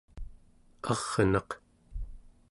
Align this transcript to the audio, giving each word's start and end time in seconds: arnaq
arnaq 0.91 1.49